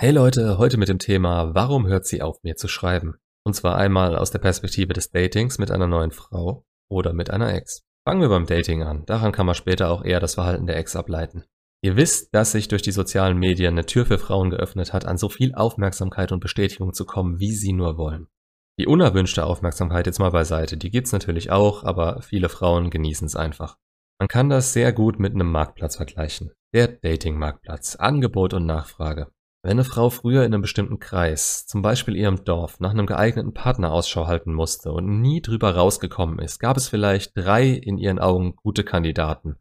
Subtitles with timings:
[0.00, 3.16] Hey Leute, heute mit dem Thema, warum hört sie auf mir zu schreiben?
[3.44, 7.52] Und zwar einmal aus der Perspektive des Datings mit einer neuen Frau oder mit einer
[7.52, 7.82] Ex.
[8.06, 9.04] Fangen wir beim Dating an.
[9.06, 11.46] Daran kann man später auch eher das Verhalten der Ex ableiten.
[11.82, 15.18] Ihr wisst, dass sich durch die sozialen Medien eine Tür für Frauen geöffnet hat, an
[15.18, 18.28] so viel Aufmerksamkeit und Bestätigung zu kommen, wie sie nur wollen.
[18.78, 23.34] Die unerwünschte Aufmerksamkeit jetzt mal beiseite, die gibt's natürlich auch, aber viele Frauen genießen es
[23.34, 23.76] einfach.
[24.20, 26.52] Man kann das sehr gut mit einem Marktplatz vergleichen.
[26.72, 27.96] Der Dating-Marktplatz.
[27.96, 29.32] Angebot und Nachfrage.
[29.68, 33.52] Wenn eine Frau früher in einem bestimmten Kreis, zum Beispiel ihrem Dorf, nach einem geeigneten
[33.52, 38.18] Partner Ausschau halten musste und nie drüber rausgekommen ist, gab es vielleicht drei in ihren
[38.18, 39.56] Augen gute Kandidaten.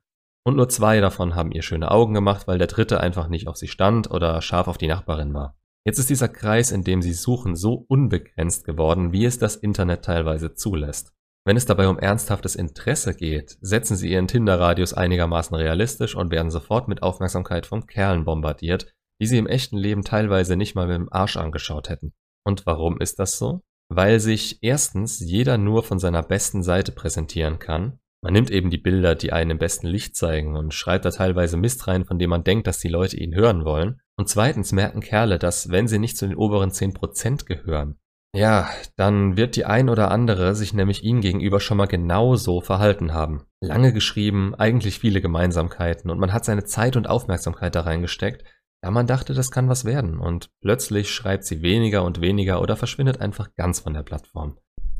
[0.46, 3.58] Und nur zwei davon haben ihr schöne Augen gemacht, weil der dritte einfach nicht auf
[3.58, 5.58] sie stand oder scharf auf die Nachbarin war.
[5.86, 10.06] Jetzt ist dieser Kreis, in dem sie suchen, so unbegrenzt geworden, wie es das Internet
[10.06, 11.12] teilweise zulässt.
[11.46, 16.50] Wenn es dabei um ernsthaftes Interesse geht, setzen sie ihren Tinder-Radius einigermaßen realistisch und werden
[16.50, 20.96] sofort mit Aufmerksamkeit von Kerlen bombardiert, die sie im echten Leben teilweise nicht mal mit
[20.96, 22.14] dem Arsch angeschaut hätten.
[22.46, 23.62] Und warum ist das so?
[23.90, 28.00] Weil sich erstens jeder nur von seiner besten Seite präsentieren kann.
[28.24, 31.56] Man nimmt eben die Bilder, die einen im besten Licht zeigen und schreibt da teilweise
[31.56, 34.02] Mist rein, von dem man denkt, dass die Leute ihn hören wollen.
[34.18, 38.00] Und zweitens merken Kerle, dass wenn sie nicht zu den oberen 10% gehören,
[38.36, 43.14] ja, dann wird die ein oder andere sich nämlich ihm gegenüber schon mal genauso verhalten
[43.14, 43.46] haben.
[43.62, 48.44] Lange geschrieben, eigentlich viele Gemeinsamkeiten und man hat seine Zeit und Aufmerksamkeit da reingesteckt,
[48.82, 52.76] da man dachte, das kann was werden und plötzlich schreibt sie weniger und weniger oder
[52.76, 54.58] verschwindet einfach ganz von der Plattform.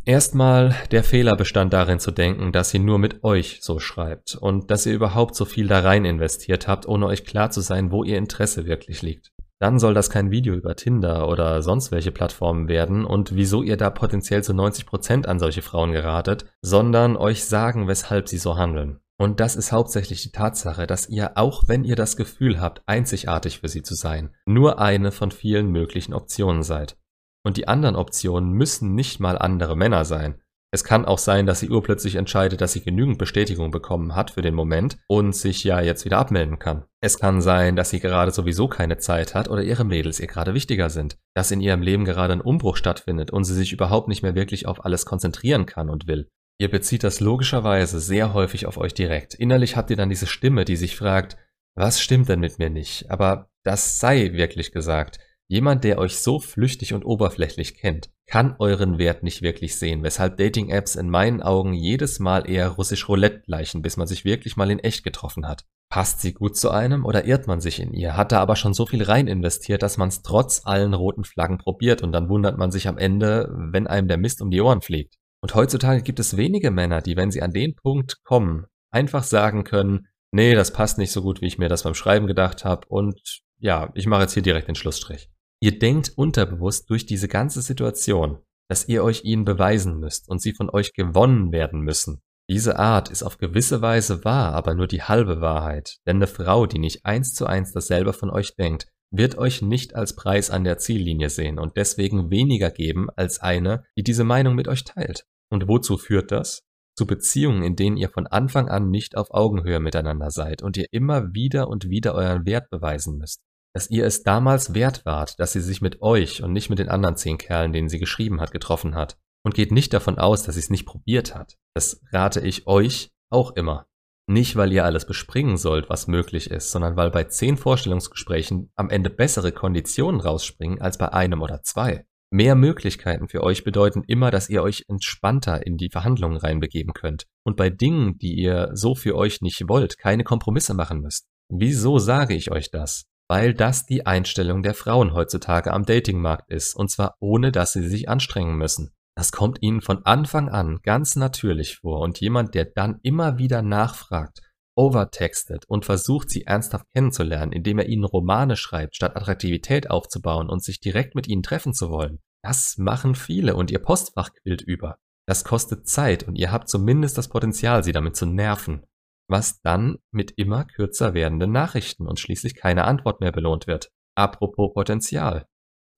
[0.08, 4.72] Erstmal, der Fehler bestand darin zu denken, dass sie nur mit euch so schreibt und
[4.72, 8.06] dass ihr überhaupt so viel da rein investiert habt, ohne euch klar zu sein, wo
[8.06, 9.34] ihr Interesse wirklich liegt.
[9.60, 13.76] Dann soll das kein Video über Tinder oder sonst welche Plattformen werden und wieso ihr
[13.76, 19.02] da potenziell zu 90% an solche Frauen geratet, sondern euch sagen, weshalb sie so handeln.
[19.20, 23.60] Und das ist hauptsächlich die Tatsache, dass ihr, auch wenn ihr das Gefühl habt, einzigartig
[23.60, 26.98] für sie zu sein, nur eine von vielen möglichen Optionen seid.
[27.44, 30.42] Und die anderen Optionen müssen nicht mal andere Männer sein.
[30.74, 34.42] Es kann auch sein, dass sie urplötzlich entscheidet, dass sie genügend Bestätigung bekommen hat für
[34.42, 36.84] den Moment und sich ja jetzt wieder abmelden kann.
[37.02, 40.54] Es kann sein, dass sie gerade sowieso keine Zeit hat oder ihre Mädels ihr gerade
[40.54, 44.24] wichtiger sind, dass in ihrem Leben gerade ein Umbruch stattfindet und sie sich überhaupt nicht
[44.24, 46.30] mehr wirklich auf alles konzentrieren kann und will.
[46.60, 49.36] Ihr bezieht das logischerweise sehr häufig auf euch direkt.
[49.36, 51.38] Innerlich habt ihr dann diese Stimme, die sich fragt,
[51.76, 53.12] was stimmt denn mit mir nicht?
[53.12, 55.20] Aber das sei wirklich gesagt.
[55.50, 60.36] Jemand, der euch so flüchtig und oberflächlich kennt, kann euren Wert nicht wirklich sehen, weshalb
[60.38, 64.72] Dating-Apps in meinen Augen jedes Mal eher russisch Roulette gleichen, bis man sich wirklich mal
[64.72, 65.64] in echt getroffen hat.
[65.90, 68.74] Passt sie gut zu einem oder irrt man sich in ihr, hat da aber schon
[68.74, 72.58] so viel rein investiert, dass man es trotz allen roten Flaggen probiert und dann wundert
[72.58, 75.16] man sich am Ende, wenn einem der Mist um die Ohren fliegt.
[75.42, 79.64] Und heutzutage gibt es wenige Männer, die, wenn sie an den Punkt kommen, einfach sagen
[79.64, 82.88] können, nee, das passt nicht so gut, wie ich mir das beim Schreiben gedacht habe
[82.88, 85.30] und ja, ich mache jetzt hier direkt den Schlussstrich.
[85.60, 88.40] Ihr denkt unterbewusst durch diese ganze Situation,
[88.70, 92.22] dass ihr euch ihnen beweisen müsst und sie von euch gewonnen werden müssen.
[92.50, 95.98] Diese Art ist auf gewisse Weise wahr, aber nur die halbe Wahrheit.
[96.06, 99.96] Denn eine Frau, die nicht eins zu eins dasselbe von euch denkt, wird euch nicht
[99.96, 104.56] als Preis an der Ziellinie sehen und deswegen weniger geben als eine, die diese Meinung
[104.56, 105.26] mit euch teilt.
[105.50, 106.64] Und wozu führt das?
[106.96, 110.88] Zu Beziehungen, in denen ihr von Anfang an nicht auf Augenhöhe miteinander seid und ihr
[110.92, 113.42] immer wieder und wieder euren Wert beweisen müsst
[113.78, 116.90] dass ihr es damals wert wart, dass sie sich mit euch und nicht mit den
[116.90, 119.20] anderen zehn Kerlen, denen sie geschrieben hat, getroffen hat.
[119.46, 121.58] Und geht nicht davon aus, dass sie es nicht probiert hat.
[121.76, 123.86] Das rate ich euch auch immer.
[124.30, 128.90] Nicht, weil ihr alles bespringen sollt, was möglich ist, sondern weil bei zehn Vorstellungsgesprächen am
[128.90, 132.06] Ende bessere Konditionen rausspringen als bei einem oder zwei.
[132.30, 137.24] Mehr Möglichkeiten für euch bedeuten immer, dass ihr euch entspannter in die Verhandlungen reinbegeben könnt
[137.46, 141.26] und bei Dingen, die ihr so für euch nicht wollt, keine Kompromisse machen müsst.
[141.50, 143.06] Wieso sage ich euch das?
[143.28, 147.88] weil das die Einstellung der Frauen heutzutage am Datingmarkt ist, und zwar ohne dass sie
[147.88, 148.92] sich anstrengen müssen.
[149.18, 153.64] Das kommt ihnen von Anfang an ganz natürlich vor und jemand, der dann immer wieder
[153.64, 154.42] nachfragt,
[154.76, 160.64] overtextet und versucht, sie ernsthaft kennenzulernen, indem er ihnen Romane schreibt, statt Attraktivität aufzubauen und
[160.64, 162.20] sich direkt mit ihnen treffen zu wollen.
[162.44, 165.00] Das machen viele und ihr Postfach quillt über.
[165.26, 168.84] Das kostet Zeit und ihr habt zumindest das Potenzial, sie damit zu nerven
[169.28, 173.92] was dann mit immer kürzer werdenden Nachrichten und schließlich keine Antwort mehr belohnt wird.
[174.16, 175.46] Apropos Potenzial.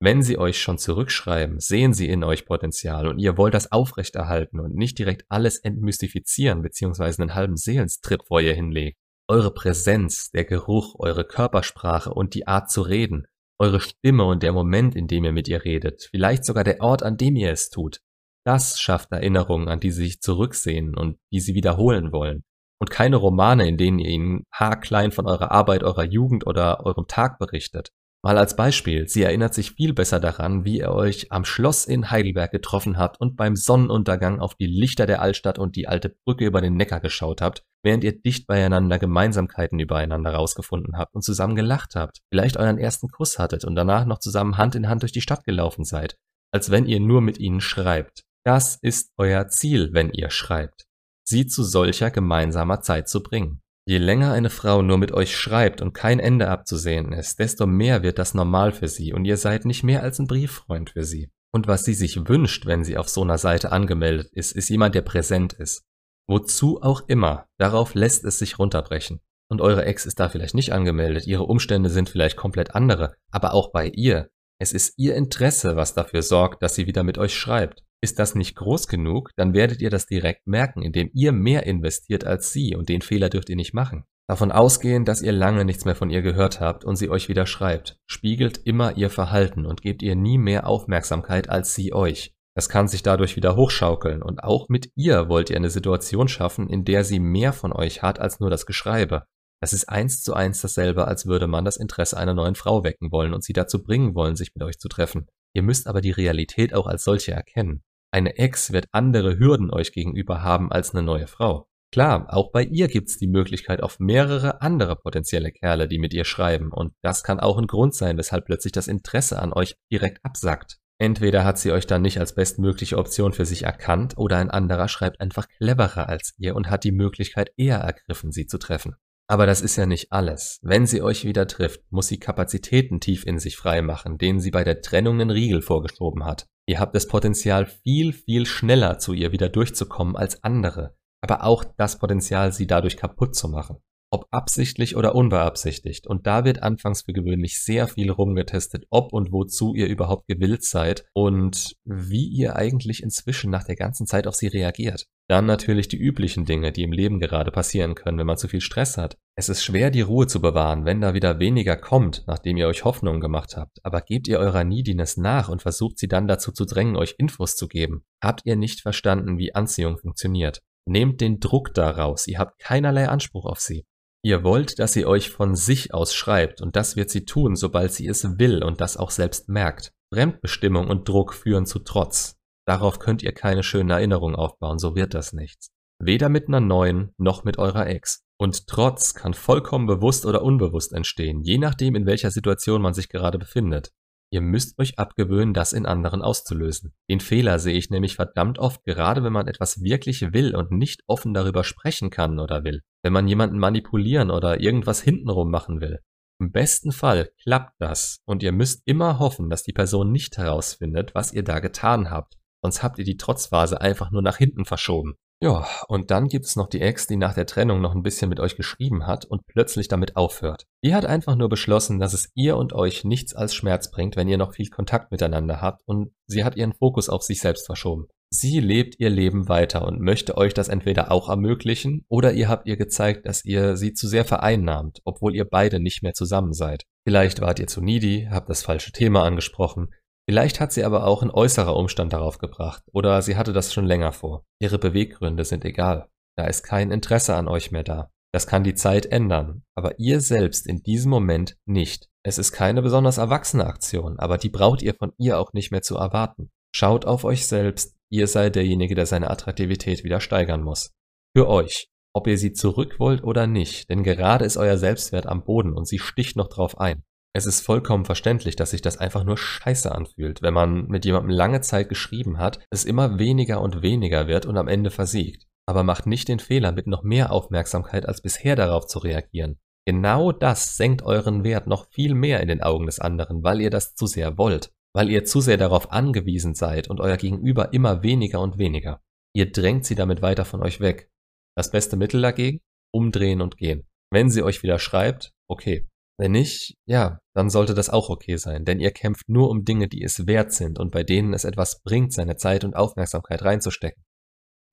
[0.02, 4.62] Wenn sie euch schon zurückschreiben, sehen sie in euch Potenzial und ihr wollt das aufrechterhalten
[4.62, 7.22] und nicht direkt alles entmystifizieren bzw.
[7.22, 8.98] einen halben Seelenstrip vor ihr hinlegt.
[9.28, 13.28] Eure Präsenz, der Geruch, eure Körpersprache und die Art zu reden,
[13.60, 17.04] eure Stimme und der Moment, in dem ihr mit ihr redet, vielleicht sogar der Ort,
[17.04, 18.00] an dem ihr es tut,
[18.46, 22.44] das schafft Erinnerungen, an die sie sich zurücksehen und die sie wiederholen wollen
[22.80, 27.08] und keine Romane, in denen ihr ihnen haarklein von eurer Arbeit, eurer Jugend oder eurem
[27.08, 27.92] Tag berichtet.
[28.22, 32.12] Mal als Beispiel, sie erinnert sich viel besser daran, wie ihr euch am Schloss in
[32.12, 36.46] Heidelberg getroffen habt und beim Sonnenuntergang auf die Lichter der Altstadt und die alte Brücke
[36.46, 41.56] über den Neckar geschaut habt, während ihr dicht beieinander Gemeinsamkeiten übereinander rausgefunden habt und zusammen
[41.56, 45.14] gelacht habt, vielleicht euren ersten Kuss hattet und danach noch zusammen Hand in Hand durch
[45.14, 46.18] die Stadt gelaufen seid,
[46.52, 48.24] als wenn ihr nur mit ihnen schreibt.
[48.44, 50.88] Das ist euer Ziel, wenn ihr schreibt.
[51.24, 53.62] Sie zu solcher gemeinsamer Zeit zu bringen.
[53.90, 58.04] Je länger eine Frau nur mit euch schreibt und kein Ende abzusehen ist, desto mehr
[58.04, 61.32] wird das normal für sie und ihr seid nicht mehr als ein Brieffreund für sie.
[61.52, 64.94] Und was sie sich wünscht, wenn sie auf so einer Seite angemeldet ist, ist jemand,
[64.94, 65.88] der präsent ist.
[66.28, 69.22] Wozu auch immer, darauf lässt es sich runterbrechen.
[69.50, 73.56] Und eure Ex ist da vielleicht nicht angemeldet, ihre Umstände sind vielleicht komplett andere, aber
[73.56, 74.30] auch bei ihr.
[74.60, 77.84] Es ist ihr Interesse, was dafür sorgt, dass sie wieder mit euch schreibt.
[78.02, 82.24] Ist das nicht groß genug, dann werdet ihr das direkt merken, indem ihr mehr investiert
[82.24, 84.06] als sie und den Fehler dürft ihr nicht machen.
[84.30, 87.46] Davon ausgehen, dass ihr lange nichts mehr von ihr gehört habt und sie euch wieder
[87.46, 92.36] schreibt, spiegelt immer ihr Verhalten und gebt ihr nie mehr Aufmerksamkeit als sie euch.
[92.56, 96.70] Das kann sich dadurch wieder hochschaukeln und auch mit ihr wollt ihr eine Situation schaffen,
[96.70, 99.26] in der sie mehr von euch hat als nur das Geschreibe.
[99.62, 103.12] Das ist eins zu eins dasselbe, als würde man das Interesse einer neuen Frau wecken
[103.12, 105.28] wollen und sie dazu bringen wollen, sich mit euch zu treffen.
[105.54, 107.84] Ihr müsst aber die Realität auch als solche erkennen.
[108.12, 111.68] Eine Ex wird andere Hürden euch gegenüber haben als eine neue Frau.
[111.92, 116.24] Klar, auch bei ihr gibt's die Möglichkeit auf mehrere andere potenzielle Kerle, die mit ihr
[116.24, 120.24] schreiben, und das kann auch ein Grund sein, weshalb plötzlich das Interesse an euch direkt
[120.24, 120.78] absackt.
[121.00, 124.88] Entweder hat sie euch dann nicht als bestmögliche Option für sich erkannt, oder ein anderer
[124.88, 128.96] schreibt einfach cleverer als ihr und hat die Möglichkeit eher ergriffen, sie zu treffen.
[129.30, 130.60] Aber das ist ja nicht alles.
[130.64, 134.64] Wenn sie euch wieder trifft, muss sie Kapazitäten tief in sich freimachen, denen sie bei
[134.64, 136.48] der Trennung einen Riegel vorgeschoben hat.
[136.68, 141.64] Ihr habt das Potenzial, viel, viel schneller zu ihr wieder durchzukommen als andere, aber auch
[141.78, 143.78] das Potenzial, sie dadurch kaputt zu machen.
[144.12, 146.08] Ob absichtlich oder unbeabsichtigt.
[146.08, 150.64] Und da wird anfangs für gewöhnlich sehr viel rumgetestet, ob und wozu ihr überhaupt gewillt
[150.64, 155.06] seid und wie ihr eigentlich inzwischen nach der ganzen Zeit auf sie reagiert.
[155.30, 158.62] Dann natürlich die üblichen Dinge, die im Leben gerade passieren können, wenn man zu viel
[158.62, 159.16] Stress hat.
[159.36, 162.84] Es ist schwer, die Ruhe zu bewahren, wenn da wieder weniger kommt, nachdem ihr euch
[162.84, 163.78] Hoffnungen gemacht habt.
[163.84, 167.56] Aber gebt ihr eurer Neediness nach und versucht sie dann dazu zu drängen, euch Infos
[167.56, 168.04] zu geben.
[168.24, 170.62] Habt ihr nicht verstanden, wie Anziehung funktioniert?
[170.88, 173.86] Nehmt den Druck daraus, ihr habt keinerlei Anspruch auf sie.
[174.24, 177.94] Ihr wollt, dass sie euch von sich aus schreibt, und das wird sie tun, sobald
[177.94, 179.94] sie es will und das auch selbst merkt.
[180.12, 182.39] Fremdbestimmung und Druck führen zu Trotz.
[182.70, 185.72] Darauf könnt ihr keine schönen Erinnerungen aufbauen, so wird das nichts.
[185.98, 188.24] Weder mit einer neuen noch mit eurer Ex.
[188.38, 193.10] Und Trotz kann vollkommen bewusst oder unbewusst entstehen, je nachdem, in welcher Situation man sich
[193.10, 193.90] gerade befindet.
[194.32, 196.94] Ihr müsst euch abgewöhnen, das in anderen auszulösen.
[197.10, 201.02] Den Fehler sehe ich nämlich verdammt oft, gerade wenn man etwas wirklich will und nicht
[201.08, 202.82] offen darüber sprechen kann oder will.
[203.02, 206.02] Wenn man jemanden manipulieren oder irgendwas hintenrum machen will.
[206.40, 211.16] Im besten Fall klappt das und ihr müsst immer hoffen, dass die Person nicht herausfindet,
[211.16, 215.16] was ihr da getan habt sonst habt ihr die Trotzphase einfach nur nach hinten verschoben.
[215.42, 218.28] Ja, und dann gibt es noch die Ex, die nach der Trennung noch ein bisschen
[218.28, 220.66] mit euch geschrieben hat und plötzlich damit aufhört.
[220.84, 224.28] Die hat einfach nur beschlossen, dass es ihr und euch nichts als Schmerz bringt, wenn
[224.28, 228.08] ihr noch viel Kontakt miteinander habt und sie hat ihren Fokus auf sich selbst verschoben.
[228.32, 232.68] Sie lebt ihr Leben weiter und möchte euch das entweder auch ermöglichen oder ihr habt
[232.68, 236.84] ihr gezeigt, dass ihr sie zu sehr vereinnahmt, obwohl ihr beide nicht mehr zusammen seid.
[237.08, 239.90] Vielleicht wart ihr zu needy, habt das falsche Thema angesprochen,
[240.30, 243.88] Vielleicht hat sie aber auch ein äußerer Umstand darauf gebracht oder sie hatte das schon
[243.88, 244.46] länger vor.
[244.62, 246.08] Ihre Beweggründe sind egal.
[246.38, 248.12] Da ist kein Interesse an euch mehr da.
[248.32, 252.10] Das kann die Zeit ändern, aber ihr selbst in diesem Moment nicht.
[252.22, 255.82] Es ist keine besonders erwachsene Aktion, aber die braucht ihr von ihr auch nicht mehr
[255.82, 256.52] zu erwarten.
[256.76, 260.92] Schaut auf euch selbst, ihr seid derjenige, der seine Attraktivität wieder steigern muss.
[261.36, 265.44] Für euch, ob ihr sie zurück wollt oder nicht, denn gerade ist euer Selbstwert am
[265.44, 267.02] Boden und sie sticht noch drauf ein.
[267.36, 271.30] Es ist vollkommen verständlich, dass sich das einfach nur scheiße anfühlt, wenn man mit jemandem
[271.30, 275.46] lange Zeit geschrieben hat, es immer weniger und weniger wird und am Ende versiegt.
[275.68, 279.60] Aber macht nicht den Fehler, mit noch mehr Aufmerksamkeit als bisher darauf zu reagieren.
[279.86, 283.70] Genau das senkt euren Wert noch viel mehr in den Augen des anderen, weil ihr
[283.70, 288.02] das zu sehr wollt, weil ihr zu sehr darauf angewiesen seid und euer Gegenüber immer
[288.02, 289.02] weniger und weniger.
[289.36, 291.12] Ihr drängt sie damit weiter von euch weg.
[291.56, 292.62] Das beste Mittel dagegen?
[292.92, 293.88] Umdrehen und gehen.
[294.12, 295.88] Wenn sie euch wieder schreibt, okay,
[296.20, 299.88] wenn nicht, ja, dann sollte das auch okay sein, denn ihr kämpft nur um Dinge,
[299.88, 304.04] die es wert sind und bei denen es etwas bringt, seine Zeit und Aufmerksamkeit reinzustecken.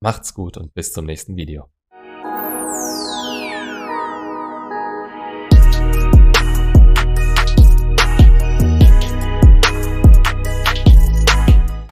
[0.03, 1.71] Macht's gut und bis zum nächsten Video.